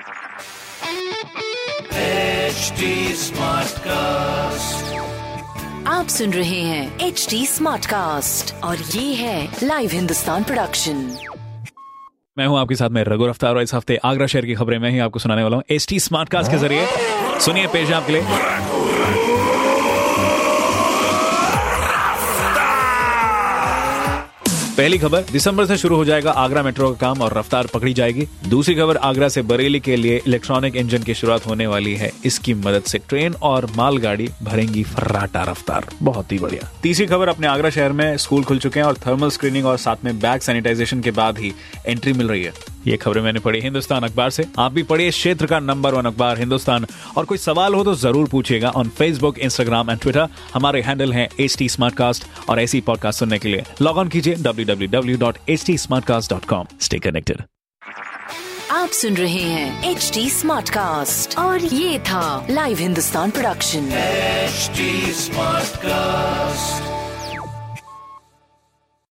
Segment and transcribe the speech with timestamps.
[0.00, 0.06] HD
[3.22, 4.76] Smartcast.
[5.86, 11.16] आप सुन रहे हैं एच डी स्मार्ट कास्ट और ये है लाइव हिंदुस्तान प्रोडक्शन
[12.38, 14.90] मैं हूँ आपके साथ में रघु रफ्तार और इस हफ़्ते आगरा शहर की खबरें मैं
[14.90, 16.86] ही आपको सुनाने वाला हूँ एच टी स्मार्ट कास्ट के ज़रिए।
[17.40, 18.22] सुनिए पेश आपके लिए।
[24.80, 28.26] पहली खबर, दिसंबर से शुरू हो जाएगा आगरा मेट्रो का काम और रफ्तार पकड़ी जाएगी।
[28.48, 32.54] दूसरी खबर, आगरा से बरेली के लिए इलेक्ट्रॉनिक इंजन की शुरुआत होने वाली है। इसकी
[32.54, 37.70] मदद से ट्रेन और मालगाड़ी भरेंगी फर्राटा रफ्तार। बहुत ही बढ़िया। तीसरी खबर, अपने आगरा
[37.70, 41.10] शहर में स्कूल खुल चुके हैं और थर्मल स्क्रीनिंग और साथ में बैग सैनिटाइजेशन के
[41.10, 41.52] बाद ही
[41.86, 42.52] एंट्री मिल रही है।
[42.86, 46.38] ये खबरें मैंने पढ़ी हिंदुस्तान अखबार से। आप भी पढ़िए क्षेत्र का नंबर वन अखबार
[46.38, 51.12] हिंदुस्तान। और कोई सवाल हो तो ज़रूर पूछिएगा on Facebook Instagram and Twitter हमारे हैंडल
[51.12, 51.68] हैं एच टी
[52.48, 57.42] और ऐसी पॉडकास्ट सुनने के लिए। लॉग ऑन कीजिए www.htsmartcast.com स्टे कनेक्टेड
[58.70, 63.90] आप सुन रहे हैं एच टी स्मार्ट कास्ट और ये था live Hindustan production
[64.50, 64.80] HD
[65.20, 67.09] Smartcast.